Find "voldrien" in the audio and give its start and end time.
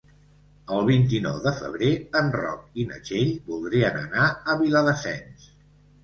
3.51-3.99